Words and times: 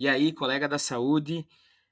E 0.00 0.08
aí, 0.08 0.32
colega 0.32 0.68
da 0.68 0.78
saúde, 0.78 1.44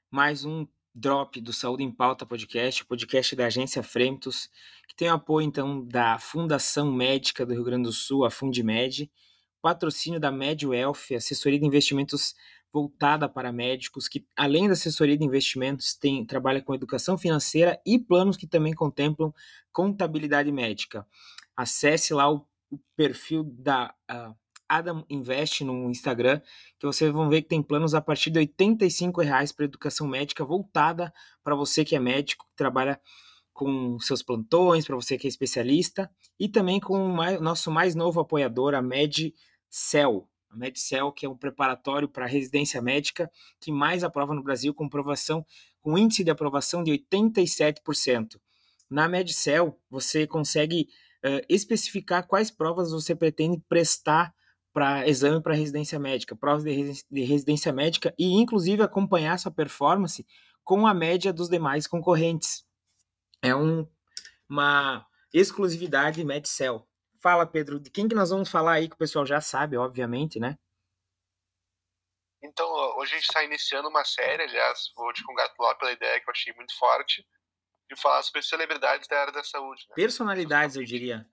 mais 0.09 0.45
um 0.45 0.65
drop 0.95 1.41
do 1.41 1.51
Saúde 1.51 1.83
em 1.83 1.91
Pauta 1.91 2.25
Podcast, 2.25 2.85
podcast 2.85 3.35
da 3.35 3.47
agência 3.47 3.83
Fremtos, 3.83 4.49
que 4.87 4.95
tem 4.95 5.09
o 5.09 5.15
apoio 5.15 5.45
então 5.45 5.85
da 5.85 6.17
Fundação 6.17 6.89
Médica 6.89 7.45
do 7.45 7.53
Rio 7.53 7.65
Grande 7.65 7.83
do 7.83 7.91
Sul, 7.91 8.23
a 8.23 8.31
Fundimed, 8.31 9.11
patrocínio 9.61 10.21
da 10.21 10.31
MedWealth, 10.31 11.17
assessoria 11.17 11.59
de 11.59 11.65
investimentos 11.65 12.33
voltada 12.71 13.27
para 13.27 13.51
médicos, 13.51 14.07
que 14.07 14.25
além 14.37 14.67
da 14.67 14.73
assessoria 14.73 15.17
de 15.17 15.25
investimentos, 15.25 15.93
tem, 15.93 16.25
trabalha 16.25 16.61
com 16.61 16.73
educação 16.73 17.17
financeira 17.17 17.77
e 17.85 17.99
planos 17.99 18.37
que 18.37 18.47
também 18.47 18.73
contemplam 18.73 19.33
contabilidade 19.69 20.49
médica. 20.49 21.05
Acesse 21.57 22.13
lá 22.13 22.31
o, 22.31 22.47
o 22.71 22.79
perfil 22.95 23.43
da 23.43 23.93
uh, 24.09 24.33
Adam 24.67 25.05
Invest 25.09 25.63
no 25.63 25.89
Instagram, 25.89 26.41
que 26.79 26.85
vocês 26.85 27.11
vão 27.11 27.29
ver 27.29 27.41
que 27.41 27.49
tem 27.49 27.61
planos 27.61 27.93
a 27.93 28.01
partir 28.01 28.29
de 28.29 28.39
R$ 28.39 28.51
reais 29.23 29.51
para 29.51 29.65
educação 29.65 30.07
médica 30.07 30.43
voltada 30.43 31.13
para 31.43 31.55
você 31.55 31.85
que 31.85 31.95
é 31.95 31.99
médico, 31.99 32.45
que 32.49 32.55
trabalha 32.55 32.99
com 33.53 33.99
seus 33.99 34.21
plantões, 34.21 34.85
para 34.85 34.95
você 34.95 35.17
que 35.17 35.25
é 35.25 35.29
especialista, 35.29 36.11
e 36.39 36.47
também 36.47 36.79
com 36.79 37.03
o 37.03 37.09
mais, 37.09 37.41
nosso 37.41 37.71
mais 37.71 37.95
novo 37.95 38.19
apoiador, 38.19 38.75
a 38.75 38.81
MedCell. 38.81 40.29
A 40.49 40.55
MedCell, 40.55 41.11
que 41.11 41.25
é 41.25 41.29
um 41.29 41.35
preparatório 41.35 42.07
para 42.07 42.27
residência 42.27 42.81
médica 42.81 43.31
que 43.59 43.71
mais 43.71 44.03
aprova 44.03 44.35
no 44.35 44.43
Brasil, 44.43 44.73
com 44.75 44.85
aprovação, 44.85 45.43
com 45.81 45.97
índice 45.97 46.23
de 46.23 46.29
aprovação 46.29 46.83
de 46.83 46.91
87%. 46.91 48.39
Na 48.89 49.07
MedCell, 49.07 49.77
você 49.89 50.27
consegue 50.27 50.87
uh, 51.25 51.43
especificar 51.49 52.27
quais 52.27 52.51
provas 52.51 52.91
você 52.91 53.15
pretende 53.15 53.59
prestar 53.67 54.33
para 54.77 55.07
exame 55.07 55.41
para 55.41 55.55
residência 55.55 55.97
médica, 55.97 56.35
provas 56.35 56.63
de, 56.63 57.23
residência 57.25 57.73
médica 57.73 58.13
e 58.15 58.33
inclusive 58.33 58.83
acompanhar 58.83 59.33
essa 59.33 59.49
performance 59.49 60.23
com 60.63 60.85
a 60.85 60.93
média 60.93 61.33
dos 61.33 61.49
demais 61.49 61.87
concorrentes. 61.87 62.63
É 63.41 63.55
um, 63.55 63.89
uma 64.47 65.03
exclusividade 65.33 66.23
MedCell. 66.23 66.87
Fala, 67.19 67.47
Pedro, 67.47 67.79
de 67.79 67.89
quem 67.89 68.07
que 68.07 68.13
nós 68.13 68.29
vamos 68.29 68.51
falar 68.51 68.73
aí 68.73 68.87
que 68.87 68.93
o 68.93 68.99
pessoal 68.99 69.25
já 69.25 69.41
sabe, 69.41 69.77
obviamente, 69.77 70.39
né? 70.39 70.55
Então, 72.43 72.67
hoje 72.99 73.13
a 73.13 73.15
gente 73.15 73.25
está 73.25 73.43
iniciando 73.43 73.89
uma 73.89 74.05
série, 74.05 74.43
aliás, 74.43 74.91
vou 74.95 75.11
te 75.11 75.23
congratular 75.23 75.75
pela 75.79 75.91
ideia 75.91 76.19
que 76.21 76.29
eu 76.29 76.33
achei 76.33 76.53
muito 76.53 76.77
forte, 76.77 77.25
de 77.89 77.99
falar 77.99 78.21
sobre 78.21 78.43
celebridades 78.43 79.07
da 79.07 79.21
área 79.21 79.33
da 79.33 79.43
saúde. 79.43 79.87
Né? 79.89 79.95
Personalidades, 79.95 80.75
eu 80.75 80.83
diria. 80.83 81.27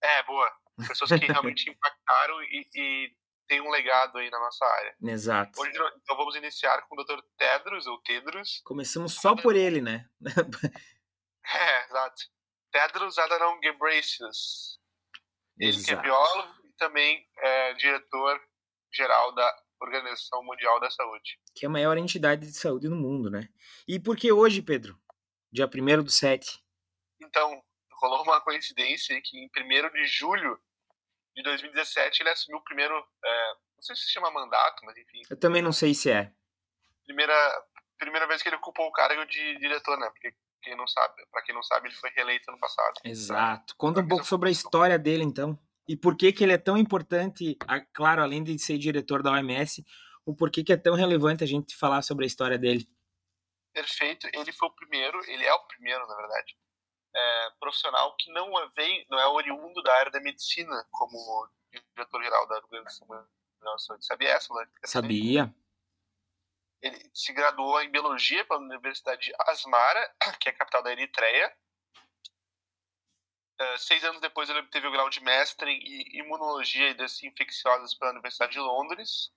É, 0.00 0.22
boa 0.22 0.61
pessoas 0.88 1.10
que 1.10 1.26
realmente 1.32 1.70
impactaram 1.70 2.42
e, 2.42 2.68
e 2.74 3.16
têm 3.48 3.60
um 3.60 3.70
legado 3.70 4.18
aí 4.18 4.30
na 4.30 4.38
nossa 4.38 4.64
área. 4.64 4.96
Exato. 5.02 5.60
Hoje, 5.60 5.72
então 6.02 6.16
vamos 6.16 6.34
iniciar 6.36 6.82
com 6.82 6.94
o 6.98 7.04
Dr. 7.04 7.20
Tedros, 7.36 7.86
ou 7.86 7.98
Tedros. 8.02 8.62
Começamos 8.64 9.14
só 9.14 9.36
por 9.36 9.54
ele, 9.54 9.80
né? 9.80 10.08
é, 11.44 11.84
exato. 11.84 12.22
Tedros 12.70 13.18
Adhanom 13.18 13.60
Ghebreyesus. 13.60 14.80
Ele 15.58 15.84
que 15.84 15.92
é 15.92 15.96
biólogo 15.96 16.54
e 16.64 16.72
também 16.74 17.28
é 17.38 17.74
diretor-geral 17.74 19.34
da 19.34 19.62
Organização 19.80 20.42
Mundial 20.44 20.80
da 20.80 20.90
Saúde. 20.90 21.38
Que 21.54 21.66
é 21.66 21.68
a 21.68 21.70
maior 21.70 21.98
entidade 21.98 22.46
de 22.46 22.54
saúde 22.54 22.88
no 22.88 22.96
mundo, 22.96 23.30
né? 23.30 23.48
E 23.86 24.00
por 24.00 24.16
que 24.16 24.32
hoje, 24.32 24.62
Pedro? 24.62 24.98
Dia 25.52 25.66
1 25.66 26.02
do 26.02 26.10
7. 26.10 26.58
Então, 27.20 27.62
rolou 28.00 28.22
uma 28.22 28.40
coincidência 28.40 29.20
que 29.22 29.38
em 29.38 29.50
1 29.54 29.92
de 29.92 30.06
julho 30.06 30.58
de 31.34 31.42
2017 31.42 32.22
ele 32.22 32.30
assumiu 32.30 32.58
o 32.58 32.64
primeiro, 32.64 32.94
é, 33.24 33.54
não 33.76 33.82
sei 33.82 33.96
se 33.96 34.10
chama 34.10 34.30
mandato, 34.30 34.84
mas 34.84 34.96
enfim. 34.96 35.22
Eu 35.28 35.38
também 35.38 35.62
não 35.62 35.72
sei 35.72 35.94
se 35.94 36.10
é. 36.10 36.32
Primeira, 37.04 37.64
primeira 37.98 38.26
vez 38.26 38.42
que 38.42 38.48
ele 38.48 38.56
ocupou 38.56 38.86
o 38.86 38.92
cargo 38.92 39.24
de 39.26 39.58
diretor, 39.58 39.98
né? 39.98 40.08
Porque 40.10 40.34
quem 40.62 40.76
não 40.76 40.86
sabe, 40.86 41.14
para 41.30 41.42
quem 41.42 41.54
não 41.54 41.62
sabe, 41.62 41.88
ele 41.88 41.96
foi 41.96 42.10
reeleito 42.10 42.50
no 42.50 42.58
passado. 42.58 42.94
Exato. 43.04 43.74
Conta 43.76 44.00
um 44.00 44.08
pouco 44.08 44.24
sobre 44.24 44.48
a 44.48 44.52
história 44.52 44.98
dele, 44.98 45.24
então. 45.24 45.58
E 45.88 45.96
por 45.96 46.16
que 46.16 46.32
que 46.32 46.44
ele 46.44 46.52
é 46.52 46.58
tão 46.58 46.76
importante, 46.76 47.56
claro, 47.92 48.22
além 48.22 48.44
de 48.44 48.56
ser 48.58 48.78
diretor 48.78 49.22
da 49.22 49.32
OMS, 49.32 49.84
o 50.24 50.34
porquê 50.34 50.62
que 50.62 50.72
é 50.72 50.76
tão 50.76 50.94
relevante 50.94 51.42
a 51.42 51.46
gente 51.46 51.76
falar 51.76 52.02
sobre 52.02 52.24
a 52.24 52.26
história 52.26 52.58
dele. 52.58 52.88
Perfeito. 53.72 54.28
Ele 54.32 54.52
foi 54.52 54.68
o 54.68 54.74
primeiro, 54.74 55.18
ele 55.28 55.44
é 55.44 55.52
o 55.52 55.66
primeiro, 55.66 56.06
na 56.06 56.14
verdade, 56.14 56.56
é, 57.14 57.50
profissional 57.60 58.14
que 58.16 58.30
não 58.32 58.58
é, 58.58 58.68
vem, 58.76 59.06
não 59.10 59.18
é 59.18 59.26
oriundo 59.26 59.82
da 59.82 59.92
área 59.94 60.12
da 60.12 60.20
medicina, 60.20 60.86
como 60.90 61.48
diretor-geral 61.70 62.46
da 62.48 62.56
Organização 62.56 63.06
Mundial 63.06 63.26
da 63.60 63.78
Saúde. 63.78 64.04
Sabia 64.04 64.30
essa, 64.30 64.54
né? 64.54 64.68
Sabia. 64.84 65.54
Ele 66.80 67.10
se 67.14 67.32
graduou 67.32 67.80
em 67.80 67.90
Biologia 67.90 68.44
pela 68.44 68.60
Universidade 68.60 69.26
de 69.26 69.34
Asmara, 69.40 70.14
que 70.40 70.48
é 70.48 70.52
a 70.52 70.56
capital 70.56 70.82
da 70.82 70.92
Eritreia. 70.92 71.54
Uh, 73.60 73.78
seis 73.78 74.02
anos 74.02 74.20
depois, 74.20 74.48
ele 74.50 74.58
obteve 74.58 74.88
o 74.88 74.90
grau 74.90 75.08
de 75.08 75.22
mestre 75.22 75.70
em 75.70 76.18
Imunologia 76.18 76.88
e 76.88 76.94
Doenças 76.94 77.22
Infecciosas 77.22 77.94
pela 77.94 78.10
Universidade 78.10 78.52
de 78.52 78.58
Londres. 78.58 79.30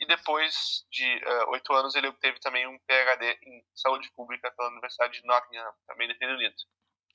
E 0.00 0.06
depois 0.06 0.84
de 0.90 1.04
uh, 1.24 1.50
oito 1.50 1.72
anos, 1.72 1.94
ele 1.94 2.08
obteve 2.08 2.38
também 2.40 2.66
um 2.66 2.78
PhD 2.80 3.38
em 3.42 3.64
Saúde 3.74 4.10
Pública 4.10 4.50
pela 4.50 4.70
Universidade 4.70 5.20
de 5.20 5.26
Nottingham, 5.26 5.72
também 5.86 6.08
no 6.08 6.14
Reino 6.18 6.34
Unido. 6.34 6.56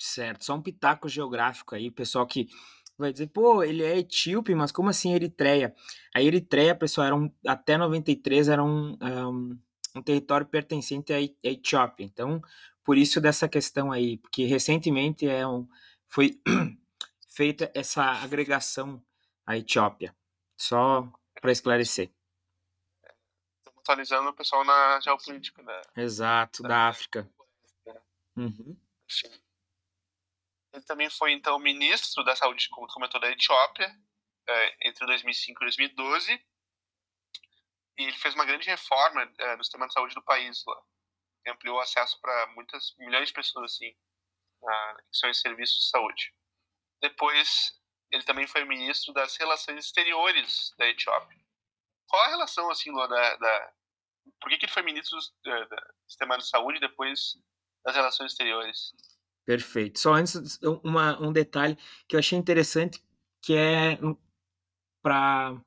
Certo, 0.04 0.44
só 0.44 0.56
um 0.56 0.62
pitaco 0.64 1.08
geográfico 1.08 1.76
aí, 1.76 1.92
pessoal 1.92 2.26
que 2.26 2.50
vai 2.98 3.14
dizer, 3.14 3.28
pô, 3.28 3.62
ele 3.62 3.84
é 3.84 4.00
etíope, 4.00 4.56
mas 4.56 4.72
como 4.72 4.90
assim 4.90 5.14
Eritreia? 5.14 5.76
A 6.12 6.20
Eritreia, 6.20 6.74
pessoal, 6.74 7.06
era 7.06 7.16
um, 7.16 7.32
até 7.46 7.78
93 7.78 8.50
era 8.50 8.64
um, 8.64 8.98
um, 9.00 9.60
um 9.96 10.02
território 10.02 10.48
pertencente 10.48 11.14
à 11.14 11.22
Etiópia. 11.44 12.04
Então, 12.04 12.42
por 12.84 12.98
isso 12.98 13.22
dessa 13.22 13.48
questão 13.48 13.92
aí, 13.92 14.18
porque 14.18 14.46
recentemente 14.46 15.28
é 15.28 15.48
um, 15.48 15.68
foi 16.08 16.42
feita 17.30 17.72
essa 17.76 18.04
agregação 18.04 19.04
à 19.46 19.56
Etiópia. 19.56 20.16
Só 20.58 21.08
para 21.40 21.52
esclarecer. 21.52 22.10
Estamos 23.60 23.82
atualizando 23.82 24.30
o 24.30 24.34
pessoal 24.34 24.66
na 24.66 25.00
geopolítica, 25.00 25.62
né? 25.62 25.80
Exato, 25.96 26.64
da, 26.64 26.70
da 26.70 26.88
África. 26.88 27.30
Uhum. 28.36 28.76
Sim. 29.08 29.41
Ele 30.74 30.84
também 30.84 31.10
foi, 31.10 31.34
então, 31.34 31.60
ministro 31.60 32.24
da 32.24 32.36
Saúde, 32.36 32.70
como 32.70 32.88
comentou, 32.88 33.20
da 33.20 33.30
Etiópia, 33.30 33.94
é, 34.48 34.88
entre 34.88 35.06
2005 35.06 35.62
e 35.62 35.66
2012. 35.66 36.34
E 37.98 38.04
ele 38.04 38.18
fez 38.18 38.34
uma 38.34 38.46
grande 38.46 38.68
reforma 38.68 39.32
é, 39.38 39.56
no 39.56 39.64
sistema 39.64 39.88
de 39.88 39.94
saúde 39.94 40.16
do 40.16 40.24
país 40.24 40.64
lá. 40.66 40.82
Ampliou 41.48 41.80
acesso 41.80 42.20
para 42.22 42.48
muitas 42.48 42.96
milhões 42.98 43.28
de 43.28 43.34
pessoas, 43.34 43.74
assim, 43.74 43.92
que 43.92 45.18
são 45.18 45.30
em 45.30 45.34
serviços 45.34 45.86
de 45.86 45.90
saúde. 45.90 46.34
Depois, 47.02 47.80
ele 48.12 48.24
também 48.24 48.48
foi 48.48 48.64
ministro 48.64 49.14
das 49.14 49.36
Relações 49.38 49.86
Exteriores 49.86 50.74
da 50.78 50.88
Etiópia. 50.88 51.40
Qual 52.08 52.24
a 52.24 52.30
relação, 52.30 52.70
assim, 52.70 52.92
Lua, 52.92 53.08
da, 53.08 53.36
da... 53.38 53.74
Por 54.40 54.50
que, 54.50 54.58
que 54.58 54.66
ele 54.66 54.74
foi 54.74 54.84
ministro 54.84 55.18
do, 55.44 55.66
do 55.66 55.76
sistema 56.08 56.38
de 56.38 56.48
saúde 56.48 56.80
depois 56.80 57.38
das 57.84 57.96
relações 57.96 58.32
exteriores? 58.32 58.94
Perfeito. 59.46 60.00
Só 60.00 60.14
antes, 60.14 60.60
uma, 60.84 61.20
um 61.22 61.32
detalhe 61.32 61.78
que 62.08 62.16
eu 62.16 62.20
achei 62.20 62.38
interessante, 62.38 63.02
que 63.42 63.56
é 63.56 63.98
para 65.02 65.60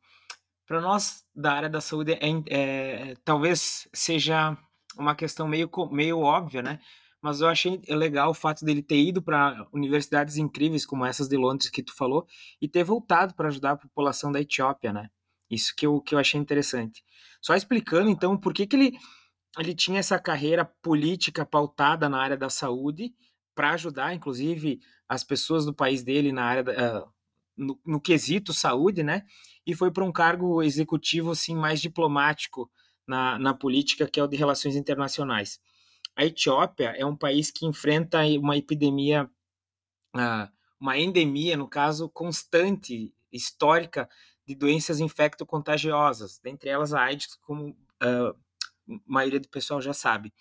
para 0.66 0.80
nós 0.80 1.26
da 1.34 1.52
área 1.52 1.68
da 1.68 1.80
saúde 1.80 2.12
é, 2.12 2.18
é, 2.48 3.14
talvez 3.22 3.86
seja 3.92 4.56
uma 4.96 5.14
questão 5.14 5.46
meio 5.46 5.70
meio 5.90 6.20
óbvia, 6.20 6.62
né? 6.62 6.80
Mas 7.20 7.40
eu 7.40 7.48
achei 7.48 7.80
legal 7.88 8.30
o 8.30 8.34
fato 8.34 8.64
dele 8.64 8.82
ter 8.82 8.98
ido 8.98 9.22
para 9.22 9.66
universidades 9.72 10.36
incríveis 10.36 10.86
como 10.86 11.04
essas 11.04 11.28
de 11.28 11.36
Londres 11.36 11.70
que 11.70 11.82
tu 11.82 11.94
falou 11.94 12.26
e 12.60 12.68
ter 12.68 12.84
voltado 12.84 13.34
para 13.34 13.48
ajudar 13.48 13.72
a 13.72 13.76
população 13.76 14.30
da 14.32 14.40
Etiópia, 14.40 14.92
né? 14.92 15.10
Isso 15.50 15.74
que 15.76 15.86
eu, 15.86 16.00
que 16.00 16.14
eu 16.14 16.18
achei 16.18 16.40
interessante. 16.40 17.02
Só 17.40 17.54
explicando 17.54 18.10
então 18.10 18.36
por 18.36 18.54
que, 18.54 18.66
que 18.66 18.76
ele 18.76 18.98
ele 19.58 19.74
tinha 19.74 20.00
essa 20.00 20.18
carreira 20.18 20.64
política 20.64 21.46
pautada 21.46 22.08
na 22.08 22.20
área 22.20 22.36
da 22.36 22.50
saúde 22.50 23.14
para 23.54 23.72
ajudar, 23.72 24.14
inclusive, 24.14 24.80
as 25.08 25.22
pessoas 25.22 25.64
do 25.64 25.74
país 25.74 26.02
dele 26.02 26.32
na 26.32 26.44
área 26.44 26.62
da, 26.62 27.04
uh, 27.04 27.08
no, 27.56 27.80
no, 27.84 28.00
quesito 28.00 28.52
saúde, 28.52 29.02
né? 29.02 29.24
E 29.66 29.74
foi 29.74 29.90
para 29.90 30.04
um 30.04 30.12
cargo 30.12 30.62
executivo 30.62 31.30
assim 31.30 31.54
mais 31.54 31.80
diplomático 31.80 32.70
na, 33.06 33.38
na 33.38 33.54
política, 33.54 34.08
que 34.08 34.18
é 34.18 34.24
o 34.24 34.26
de 34.26 34.36
relações 34.36 34.76
internacionais. 34.76 35.60
A 36.16 36.24
Etiópia 36.24 36.94
é 36.96 37.04
um 37.04 37.16
país 37.16 37.50
que 37.50 37.66
enfrenta 37.66 38.20
uma 38.40 38.56
epidemia, 38.56 39.30
uh, 40.14 40.48
uma 40.80 40.98
endemia, 40.98 41.56
no 41.56 41.68
caso, 41.68 42.08
constante, 42.08 43.12
histórica, 43.32 44.08
de 44.46 44.54
doenças 44.54 45.00
infecto-contagiosas, 45.00 46.38
dentre 46.38 46.68
elas 46.68 46.92
a 46.92 47.00
AIDS, 47.00 47.34
como 47.36 47.70
uh, 47.70 48.36
maioria 49.06 49.40
do 49.40 49.48
pessoal 49.48 49.80
já 49.80 49.92
sabe. 49.92 50.32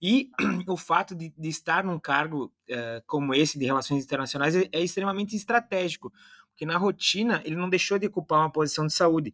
E 0.00 0.30
o 0.66 0.76
fato 0.76 1.14
de, 1.14 1.32
de 1.36 1.48
estar 1.48 1.84
num 1.84 1.98
cargo 1.98 2.52
uh, 2.68 3.02
como 3.06 3.34
esse 3.34 3.58
de 3.58 3.64
relações 3.64 4.04
internacionais 4.04 4.56
é, 4.56 4.68
é, 4.72 4.80
extremamente 4.80 5.36
estratégico, 5.36 6.12
porque 6.48 6.66
na 6.66 6.76
rotina 6.76 7.40
ele 7.44 7.56
não 7.56 7.70
deixou 7.70 7.98
de 7.98 8.06
ocupar 8.06 8.40
uma 8.40 8.50
posição 8.50 8.86
de 8.86 8.92
saúde. 8.92 9.32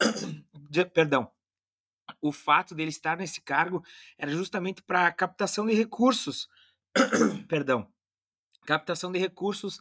de, 0.70 0.84
perdão. 0.84 1.30
o 2.20 2.30
fato 2.30 2.74
dele 2.74 2.90
estar 2.90 3.16
nesse 3.16 3.40
cargo 3.40 3.82
era 4.18 4.30
justamente 4.30 4.82
para 4.82 5.10
captação 5.12 5.66
de 5.66 5.72
recursos, 5.72 6.48
perdão, 7.48 7.88
captação 8.66 9.10
de 9.10 9.18
recursos 9.18 9.80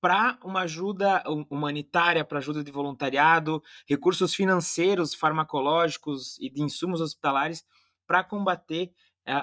para 0.00 0.38
uma 0.44 0.60
ajuda 0.60 1.22
humanitária, 1.50 2.24
para 2.24 2.38
ajuda 2.38 2.62
de 2.62 2.70
voluntariado, 2.70 3.62
recursos 3.88 4.34
financeiros, 4.34 5.14
farmacológicos 5.14 6.38
e 6.38 6.48
de 6.48 6.62
insumos 6.62 7.00
hospitalares 7.00 7.64
para 8.06 8.22
combater 8.24 8.92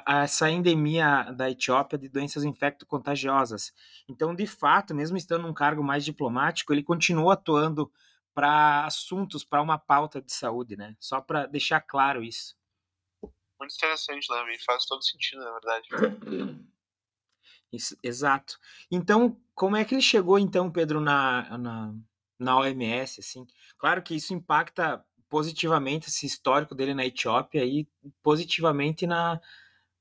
essa 0.07 0.49
endemia 0.49 1.31
da 1.31 1.49
Etiópia 1.49 1.97
de 1.97 2.09
doenças 2.09 2.43
infecto-contagiosas. 2.43 3.71
Então, 4.09 4.33
de 4.33 4.47
fato, 4.47 4.95
mesmo 4.95 5.15
estando 5.15 5.43
num 5.43 5.53
cargo 5.53 5.83
mais 5.83 6.03
diplomático, 6.03 6.73
ele 6.73 6.81
continua 6.81 7.33
atuando 7.33 7.91
para 8.33 8.85
assuntos, 8.85 9.43
para 9.43 9.61
uma 9.61 9.77
pauta 9.77 10.21
de 10.21 10.33
saúde, 10.33 10.75
né? 10.75 10.95
Só 10.99 11.21
para 11.21 11.45
deixar 11.45 11.81
claro 11.81 12.23
isso. 12.23 12.55
Muito 13.59 13.75
interessante, 13.75 14.27
Davi. 14.27 14.57
Faz 14.65 14.85
todo 14.85 15.03
sentido, 15.03 15.43
na 15.43 15.51
verdade. 15.51 15.87
Exato. 18.03 18.57
Então, 18.91 19.39
como 19.53 19.75
é 19.75 19.85
que 19.85 19.95
ele 19.95 20.01
chegou, 20.01 20.37
então, 20.39 20.71
Pedro, 20.71 20.99
na, 20.99 21.57
na, 21.57 21.93
na 22.39 22.57
OMS, 22.59 23.19
assim? 23.19 23.45
Claro 23.77 24.01
que 24.01 24.15
isso 24.15 24.33
impacta 24.33 25.03
positivamente 25.29 26.09
esse 26.09 26.25
histórico 26.25 26.75
dele 26.75 26.93
na 26.93 27.05
Etiópia 27.05 27.65
e 27.65 27.87
positivamente 28.21 29.07
na, 29.07 29.41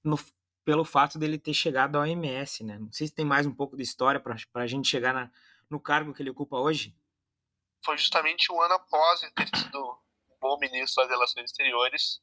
no, 0.02 0.18
pelo 0.64 0.84
fato 0.84 1.18
dele 1.18 1.38
ter 1.38 1.54
chegado 1.54 1.96
à 1.96 2.00
OMS, 2.00 2.64
né? 2.64 2.78
Não 2.78 2.92
sei 2.92 3.06
se 3.06 3.14
tem 3.14 3.24
mais 3.24 3.46
um 3.46 3.54
pouco 3.54 3.76
de 3.76 3.82
história 3.82 4.20
para 4.20 4.36
a 4.54 4.66
gente 4.66 4.88
chegar 4.88 5.12
na, 5.12 5.30
no 5.68 5.80
cargo 5.80 6.14
que 6.14 6.22
ele 6.22 6.30
ocupa 6.30 6.56
hoje. 6.56 6.96
Foi 7.84 7.96
justamente 7.98 8.50
um 8.50 8.60
ano 8.60 8.74
após 8.74 9.22
ele 9.22 9.32
ter 9.32 9.48
sido 9.56 9.78
um 10.30 10.38
bom 10.40 10.58
ministro 10.58 11.02
das 11.02 11.10
Relações 11.10 11.50
Exteriores 11.50 12.22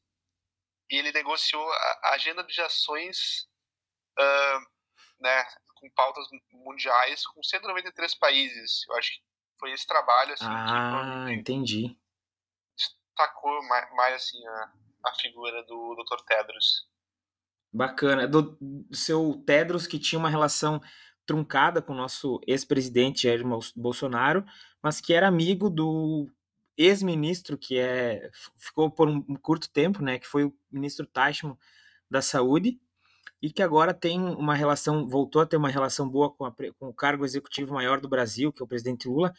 e 0.89 0.97
ele 0.97 1.11
negociou 1.11 1.65
a 2.03 2.15
agenda 2.15 2.43
de 2.43 2.61
ações 2.61 3.47
uh, 4.19 4.67
né, 5.21 5.45
com 5.75 5.89
pautas 5.91 6.25
mundiais 6.51 7.25
com 7.27 7.41
193 7.41 8.15
países. 8.15 8.85
Eu 8.87 8.95
acho 8.95 9.11
que 9.13 9.21
foi 9.59 9.71
esse 9.71 9.85
trabalho 9.85 10.33
assim, 10.33 10.45
ah, 10.47 11.25
que 11.27 11.33
entendi. 11.33 11.97
destacou 12.75 13.63
mais, 13.67 13.91
mais 13.95 14.15
assim 14.15 14.45
a, 14.47 14.71
a 15.05 15.13
figura 15.15 15.63
do 15.63 15.95
Dr. 15.95 16.23
Tedros. 16.25 16.87
Bacana. 17.73 18.27
Do, 18.27 18.57
do 18.59 18.95
seu 18.95 19.41
Tedros, 19.45 19.87
que 19.87 19.99
tinha 19.99 20.19
uma 20.19 20.29
relação 20.29 20.81
truncada 21.25 21.81
com 21.81 21.93
o 21.93 21.97
nosso 21.97 22.41
ex-presidente 22.45 23.23
Jair 23.23 23.43
Bolsonaro, 23.75 24.43
mas 24.81 24.99
que 24.99 25.13
era 25.13 25.27
amigo 25.27 25.69
do 25.69 26.29
ex-ministro 26.77 27.57
que 27.57 27.77
é 27.77 28.29
ficou 28.57 28.89
por 28.89 29.07
um, 29.07 29.21
curto 29.35 29.69
tempo, 29.69 30.01
né, 30.01 30.17
que 30.17 30.27
foi 30.27 30.45
o 30.45 30.57
ministro 30.71 31.05
Tashmo 31.05 31.57
da 32.09 32.21
Saúde 32.21 32.79
e 33.41 33.51
que 33.51 33.63
agora 33.63 33.93
tem 33.93 34.19
uma 34.19 34.53
relação, 34.55 35.07
voltou 35.07 35.41
a 35.41 35.45
ter 35.45 35.57
uma 35.57 35.69
relação 35.69 36.07
boa 36.07 36.29
com, 36.29 36.45
a, 36.45 36.51
com 36.51 36.89
o 36.89 36.93
cargo 36.93 37.25
executivo 37.25 37.73
maior 37.73 37.99
do 37.99 38.07
Brasil, 38.07 38.53
que 38.53 38.61
é 38.61 38.65
o 38.65 38.67
presidente 38.67 39.07
Lula, 39.07 39.33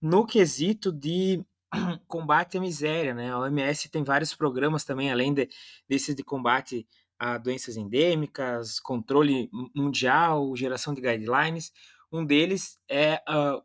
no 0.00 0.26
quesito 0.26 0.92
de 0.92 1.44
combate 2.06 2.56
à 2.56 2.60
miséria, 2.60 3.14
né? 3.14 3.30
A 3.30 3.38
OMS 3.38 3.88
tem 3.88 4.04
vários 4.04 4.34
programas 4.34 4.84
também, 4.84 5.10
além 5.10 5.34
de, 5.34 5.48
desses 5.88 6.14
de 6.14 6.22
combate 6.22 6.86
a 7.18 7.36
doenças 7.36 7.76
endêmicas, 7.76 8.80
controle 8.80 9.50
mundial, 9.74 10.56
geração 10.56 10.94
de 10.94 11.02
guidelines. 11.02 11.70
Um 12.10 12.24
deles 12.24 12.78
é 12.88 13.22
uh, 13.28 13.62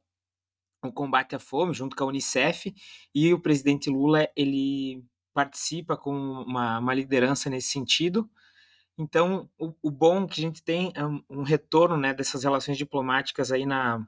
o 0.85 0.91
combate 0.91 1.35
à 1.35 1.39
fome, 1.39 1.73
junto 1.73 1.95
com 1.95 2.03
a 2.03 2.07
Unicef, 2.07 2.73
e 3.13 3.33
o 3.33 3.39
presidente 3.39 3.89
Lula 3.89 4.27
ele 4.35 5.03
participa 5.33 5.95
com 5.95 6.13
uma, 6.13 6.79
uma 6.79 6.93
liderança 6.93 7.49
nesse 7.49 7.69
sentido. 7.69 8.29
Então, 8.97 9.49
o, 9.57 9.75
o, 9.81 9.91
bom 9.91 10.25
que 10.25 10.39
a 10.39 10.43
gente 10.43 10.63
tem 10.63 10.93
é 10.95 11.03
um, 11.03 11.23
um, 11.29 11.43
retorno 11.43 11.97
né, 11.97 12.13
dessas 12.13 12.43
relações 12.43 12.77
diplomáticas 12.77 13.51
aí 13.51 13.65
na, 13.65 14.05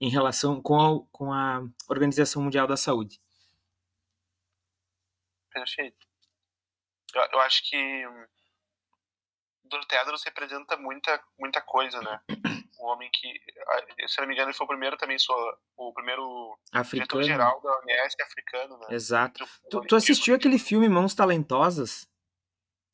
em 0.00 0.08
relação 0.08 0.62
com 0.62 0.80
a, 0.80 1.06
com 1.10 1.32
a 1.32 1.62
Organização 1.88 2.42
Mundial 2.42 2.66
da 2.66 2.76
Saúde. 2.76 3.20
Perfeito. 5.50 6.06
Eu, 7.14 7.22
eu 7.32 7.40
acho 7.40 7.68
que 7.68 8.04
Dr. 9.64 9.84
Tedros 9.88 10.22
representa 10.24 10.76
muita, 10.76 11.22
muita 11.38 11.60
coisa, 11.60 12.00
né? 12.00 12.20
Um 12.80 12.86
homem 12.86 13.08
que, 13.12 13.40
se 14.08 14.20
não 14.20 14.26
me 14.26 14.34
engano, 14.34 14.50
ele 14.50 14.56
foi 14.56 14.64
o 14.64 14.68
primeiro 14.68 14.96
também, 14.96 15.18
sua, 15.18 15.58
o 15.76 15.92
primeiro 15.92 16.58
diretor-geral 16.90 17.60
da 17.60 17.70
OMS 17.78 18.16
africano, 18.22 18.78
né? 18.78 18.86
Exato. 18.90 19.44
Tu, 19.70 19.80
tu 19.82 19.96
assistiu 19.96 20.34
aquele 20.34 20.58
filme 20.58 20.88
Mãos 20.88 21.14
Talentosas? 21.14 22.08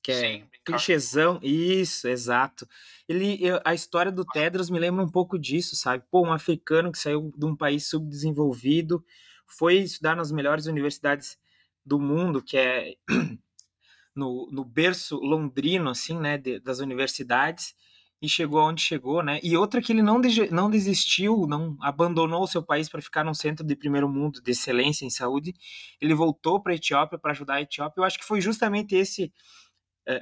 Que 0.09 0.13
é 0.13 0.21
Sim, 0.21 0.45
clichêzão. 0.65 1.39
Isso, 1.43 2.09
exato. 2.09 2.67
Ele, 3.07 3.41
a 3.63 3.75
história 3.75 4.11
do 4.11 4.25
Tedros 4.25 4.71
me 4.71 4.79
lembra 4.79 5.05
um 5.05 5.11
pouco 5.11 5.39
disso, 5.39 5.77
sabe? 5.77 6.03
Pô, 6.11 6.27
um 6.27 6.33
africano 6.33 6.91
que 6.91 6.99
saiu 6.99 7.31
de 7.37 7.45
um 7.45 7.55
país 7.55 7.91
subdesenvolvido, 7.91 9.05
foi 9.47 9.77
estudar 9.77 10.17
nas 10.17 10.33
melhores 10.33 10.65
universidades 10.65 11.39
do 11.85 12.01
mundo, 12.01 12.43
que 12.43 12.57
é 12.57 12.95
no, 14.17 14.49
no 14.51 14.65
berço 14.65 15.17
londrino, 15.17 15.91
assim, 15.91 16.19
né, 16.19 16.39
de, 16.39 16.59
das 16.59 16.79
universidades, 16.79 17.75
e 18.21 18.29
chegou 18.29 18.61
aonde 18.61 18.83
chegou, 18.83 19.23
né? 19.23 19.39
E 19.43 19.57
outra 19.59 19.83
que 19.83 19.93
ele 19.93 20.03
não, 20.03 20.21
de, 20.21 20.51
não 20.51 20.71
desistiu, 20.71 21.47
não 21.47 21.77
abandonou 21.83 22.43
o 22.43 22.49
seu 22.49 22.63
país 22.63 22.89
para 22.89 23.03
ficar 23.03 23.25
num 23.25 23.35
centro 23.35 23.65
de 23.65 23.77
primeiro 23.77 24.09
mundo 24.09 24.43
de 24.43 24.51
excelência 24.53 25.05
em 25.05 25.11
saúde. 25.11 25.55
Ele 26.01 26.15
voltou 26.15 26.61
para 26.61 26.73
a 26.73 26.77
Etiópia 26.77 27.19
para 27.19 27.31
ajudar 27.31 27.55
a 27.55 27.63
Etiópia. 27.63 28.01
Eu 28.01 28.05
acho 28.05 28.19
que 28.19 28.25
foi 28.25 28.41
justamente 28.41 28.97
esse, 28.97 29.33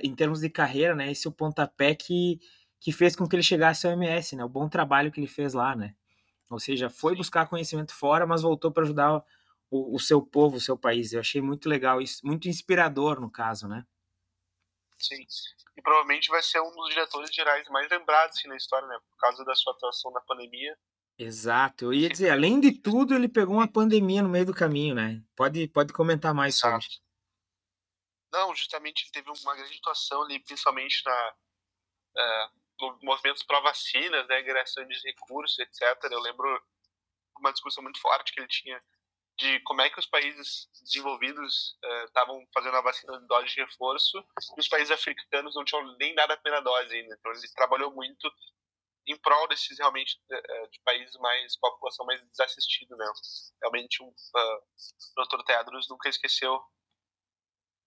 em 0.03 0.15
termos 0.15 0.41
de 0.41 0.51
carreira, 0.51 0.95
né, 0.95 1.11
esse 1.11 1.29
o 1.29 1.33
pontapé 1.33 1.95
que, 1.95 2.41
que 2.81 2.93
fez 2.93 3.15
com 3.15 3.27
que 3.29 3.37
ele 3.37 3.43
chegasse 3.43 3.87
ao 3.87 3.93
MS, 3.93 4.37
né? 4.37 4.45
O 4.45 4.49
bom 4.49 4.69
trabalho 4.69 5.11
que 5.13 5.21
ele 5.21 5.27
fez 5.27 5.55
lá, 5.55 5.77
né? 5.77 5.95
Ou 6.51 6.61
seja, 6.61 6.89
foi 6.89 7.17
buscar 7.17 7.49
conhecimento 7.49 7.95
fora, 7.95 8.27
mas 8.27 8.43
voltou 8.43 8.71
para 8.71 8.85
ajudar 8.85 9.23
o, 9.71 9.97
o 9.97 9.99
seu 9.99 10.23
povo, 10.23 10.57
o 10.57 10.61
seu 10.61 10.77
país. 10.77 11.13
Eu 11.13 11.21
achei 11.21 11.41
muito 11.41 11.69
legal 11.69 12.01
isso, 12.01 12.25
muito 12.25 12.49
inspirador 12.49 13.21
no 13.21 13.31
caso, 13.31 13.67
né? 13.69 13.85
Sim. 14.99 15.25
E 15.77 15.83
provavelmente 15.83 16.29
vai 16.31 16.43
ser 16.43 16.61
um 16.61 16.71
dos 16.71 16.89
diretores 16.89 17.35
gerais 17.35 17.69
mais 17.69 17.89
lembrados 17.91 18.39
assim, 18.39 18.49
na 18.49 18.57
história, 18.57 18.87
né? 18.89 18.99
Por 19.11 19.17
causa 19.19 19.45
da 19.45 19.55
sua 19.55 19.73
atuação 19.73 20.11
na 20.13 20.21
pandemia. 20.21 20.77
Exato. 21.19 21.87
Eu 21.87 21.93
ia 21.95 22.09
dizer, 22.09 22.31
além 22.31 22.61
de 22.61 22.73
tudo, 22.73 23.15
ele 23.15 23.29
pegou 23.29 23.57
uma 23.57 23.69
pandemia 23.69 24.23
no 24.23 24.29
meio 24.29 24.47
do 24.47 24.55
caminho, 24.55 24.95
né? 24.95 25.23
Pode, 25.35 25.67
pode 25.69 25.93
comentar 25.93 26.35
mais 26.35 26.57
Exato. 26.57 26.85
sobre. 26.85 27.06
Não, 28.37 28.55
justamente 28.55 29.05
ele 29.05 29.13
teve 29.13 29.31
uma 29.31 29.57
grande 29.57 29.79
atuação 29.79 30.23
ali, 30.23 30.39
principalmente 30.41 31.03
na, 31.07 31.35
uh, 32.19 32.51
no 32.81 32.99
movimentos 33.03 33.43
pró-vacinas, 33.43 34.29
né? 34.29 34.45
Geração 34.45 34.87
de 34.87 35.01
recursos, 35.01 35.59
etc. 35.59 35.83
Eu 36.11 36.21
lembro 36.21 36.63
uma 37.39 37.51
discussão 37.51 37.83
muito 37.83 37.99
forte 37.99 38.33
que 38.35 38.41
ele 38.41 38.49
tinha 38.49 38.79
de 39.39 39.61
como 39.61 39.81
é 39.81 39.89
que 39.89 39.99
os 39.99 40.07
países 40.07 40.69
desenvolvidos 40.83 41.79
estavam 42.05 42.39
uh, 42.39 42.49
fazendo 42.53 42.77
a 42.77 42.83
vacina 42.83 43.19
de 43.19 43.27
dose 43.27 43.49
de 43.49 43.61
reforço 43.61 44.19
e 44.57 44.61
os 44.61 44.69
países 44.69 44.91
africanos 44.91 45.55
não 45.55 45.65
tinham 45.65 45.97
nem 45.97 46.15
dado 46.15 46.33
a 46.33 46.37
primeira 46.37 46.63
dose 46.63 46.95
ainda. 46.95 47.17
Então 47.19 47.33
ele 47.33 47.49
trabalhou 47.55 47.91
muito 47.95 48.31
em 49.07 49.17
prol 49.17 49.49
desses 49.49 49.79
realmente 49.79 50.19
de, 50.29 50.37
uh, 50.37 50.71
de 50.71 50.81
países 50.85 51.17
mais 51.21 51.57
com 51.57 51.69
a 51.69 51.71
população 51.71 52.05
mais 52.05 52.21
desassistida, 52.29 52.97
né? 52.97 53.11
Realmente 53.63 54.03
um, 54.03 54.09
uh, 54.09 54.63
o 55.17 55.25
Dr. 55.25 55.43
Tedros 55.43 55.89
nunca 55.89 56.09
esqueceu 56.11 56.63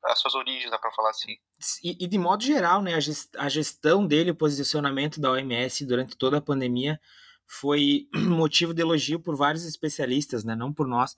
as 0.06 0.20
suas 0.20 0.36
origens, 0.36 0.72
dá 0.72 0.78
para 0.78 0.92
falar 0.92 1.10
assim. 1.10 1.36
E, 1.84 2.04
e, 2.04 2.08
de 2.08 2.18
modo 2.18 2.44
geral, 2.44 2.82
né, 2.82 2.94
a 3.38 3.50
gestão 3.50 4.06
dele, 4.06 4.32
o 4.32 4.36
posicionamento 4.36 5.20
da 5.20 5.32
OMS 5.32 5.86
durante 5.86 6.18
toda 6.18 6.38
a 6.38 6.42
pandemia 6.42 7.00
foi 7.46 8.08
motivo 8.16 8.74
de 8.74 8.82
elogio 8.82 9.20
por 9.20 9.36
vários 9.36 9.66
especialistas, 9.66 10.44
né? 10.44 10.56
Não 10.56 10.74
por 10.74 10.88
nós. 10.88 11.16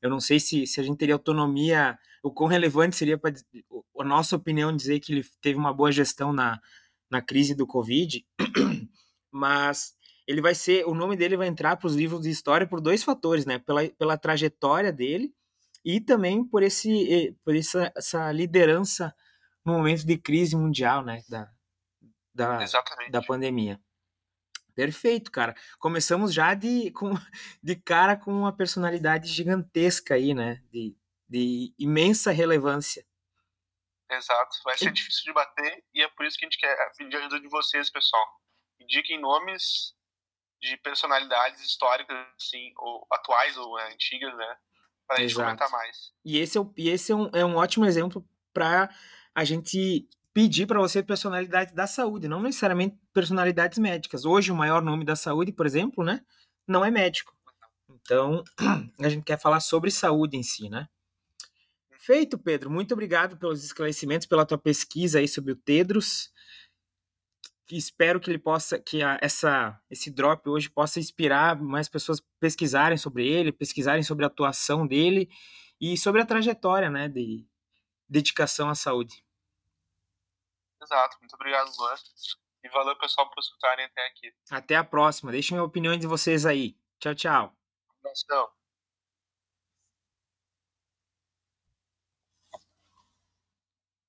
Eu 0.00 0.10
não 0.10 0.20
sei 0.20 0.38
se, 0.38 0.66
se 0.66 0.80
a 0.80 0.82
gente 0.82 0.98
teria 0.98 1.14
autonomia, 1.14 1.98
o 2.22 2.30
quão 2.32 2.48
relevante 2.48 2.96
seria 2.96 3.18
para 3.18 3.32
a 3.98 4.04
nossa 4.04 4.36
opinião 4.36 4.74
dizer 4.74 5.00
que 5.00 5.12
ele 5.12 5.26
teve 5.40 5.58
uma 5.58 5.72
boa 5.72 5.90
gestão 5.90 6.32
na, 6.32 6.60
na 7.10 7.20
crise 7.20 7.54
do 7.54 7.66
Covid, 7.66 8.24
mas 9.30 9.94
ele 10.26 10.40
vai 10.40 10.54
ser, 10.54 10.86
o 10.86 10.94
nome 10.94 11.16
dele 11.16 11.36
vai 11.36 11.48
entrar 11.48 11.76
para 11.76 11.86
os 11.86 11.94
livros 11.94 12.22
de 12.22 12.30
história 12.30 12.66
por 12.66 12.80
dois 12.80 13.02
fatores, 13.02 13.44
né? 13.44 13.58
Pela, 13.58 13.88
pela 13.90 14.16
trajetória 14.16 14.92
dele 14.92 15.34
e 15.84 16.00
também 16.00 16.44
por 16.44 16.62
esse 16.62 17.36
por 17.44 17.56
essa, 17.56 17.92
essa 17.96 18.32
liderança 18.32 19.14
no 19.64 19.74
momento 19.74 20.04
de 20.06 20.18
crise 20.18 20.56
mundial, 20.56 21.04
né? 21.04 21.22
Da, 21.28 21.50
da, 22.34 22.58
da 23.10 23.22
pandemia. 23.22 23.80
Perfeito, 24.74 25.30
cara. 25.30 25.54
Começamos 25.78 26.32
já 26.32 26.54
de, 26.54 26.90
com, 26.92 27.10
de 27.62 27.76
cara 27.76 28.16
com 28.16 28.32
uma 28.32 28.56
personalidade 28.56 29.28
gigantesca 29.28 30.14
aí, 30.14 30.32
né? 30.32 30.62
De, 30.70 30.96
de 31.28 31.74
imensa 31.78 32.30
relevância. 32.30 33.06
Exato. 34.10 34.56
Vai 34.64 34.76
ser 34.76 34.90
difícil 34.90 35.24
de 35.24 35.32
bater 35.32 35.84
e 35.94 36.02
é 36.02 36.08
por 36.08 36.26
isso 36.26 36.36
que 36.36 36.44
a 36.44 36.48
gente 36.48 36.58
quer 36.58 36.76
pedir 36.96 37.16
ajuda 37.16 37.40
de 37.40 37.48
vocês, 37.48 37.90
pessoal. 37.90 38.26
Indiquem 38.80 39.20
nomes 39.20 39.94
de 40.60 40.76
personalidades 40.78 41.60
históricas, 41.60 42.16
assim, 42.36 42.72
ou 42.76 43.06
atuais 43.10 43.56
ou 43.56 43.78
é, 43.78 43.92
antigas, 43.92 44.36
né? 44.36 44.56
Pra 45.10 45.18
gente 45.18 45.34
comentar 45.34 45.68
mais. 45.72 46.12
E 46.24 46.38
esse 46.38 46.56
é, 46.56 46.62
e 46.76 46.88
esse 46.88 47.10
é, 47.10 47.16
um, 47.16 47.30
é 47.32 47.44
um 47.44 47.56
ótimo 47.56 47.84
exemplo 47.84 48.24
para 48.54 48.88
a 49.34 49.42
gente 49.42 50.08
pedir 50.32 50.66
para 50.66 50.78
você 50.78 51.02
personalidades 51.02 51.74
da 51.74 51.84
saúde, 51.84 52.28
não 52.28 52.40
necessariamente 52.40 52.96
personalidades 53.12 53.76
médicas. 53.78 54.24
Hoje, 54.24 54.52
o 54.52 54.54
maior 54.54 54.80
nome 54.80 55.04
da 55.04 55.16
saúde, 55.16 55.50
por 55.50 55.66
exemplo, 55.66 56.04
né, 56.04 56.24
não 56.64 56.84
é 56.84 56.92
médico. 56.92 57.36
Então, 57.90 58.44
a 59.02 59.08
gente 59.08 59.24
quer 59.24 59.36
falar 59.36 59.58
sobre 59.58 59.90
saúde 59.90 60.36
em 60.36 60.44
si, 60.44 60.68
né? 60.68 60.86
Feito, 61.98 62.38
Pedro. 62.38 62.70
Muito 62.70 62.92
obrigado 62.92 63.36
pelos 63.36 63.64
esclarecimentos, 63.64 64.28
pela 64.28 64.46
tua 64.46 64.58
pesquisa 64.58 65.18
aí 65.18 65.26
sobre 65.26 65.50
o 65.50 65.56
Tedros. 65.56 66.30
Espero 67.76 68.20
que 68.20 68.30
ele 68.30 68.38
possa, 68.38 68.78
que 68.78 69.02
a, 69.02 69.18
essa, 69.20 69.80
esse 69.90 70.10
drop 70.10 70.48
hoje 70.48 70.68
possa 70.68 70.98
inspirar 70.98 71.60
mais 71.60 71.88
pessoas 71.88 72.20
pesquisarem 72.38 72.98
sobre 72.98 73.26
ele, 73.26 73.52
pesquisarem 73.52 74.02
sobre 74.02 74.24
a 74.24 74.28
atuação 74.28 74.86
dele 74.86 75.28
e 75.80 75.96
sobre 75.96 76.20
a 76.20 76.26
trajetória, 76.26 76.90
né, 76.90 77.08
de 77.08 77.46
dedicação 78.08 78.68
à 78.68 78.74
saúde. 78.74 79.24
Exato. 80.82 81.16
Muito 81.20 81.34
obrigado, 81.34 81.70
Luan. 81.78 81.94
E 82.62 82.68
valeu, 82.68 82.96
pessoal, 82.96 83.30
por 83.30 83.40
escutarem 83.40 83.84
até 83.86 84.06
aqui. 84.06 84.34
Até 84.50 84.76
a 84.76 84.84
próxima. 84.84 85.32
Deixem 85.32 85.56
a 85.56 85.64
opinião 85.64 85.96
de 85.96 86.06
vocês 86.06 86.44
aí. 86.44 86.76
Tchau, 86.98 87.14
tchau. 87.14 87.56
Abração. 88.00 88.59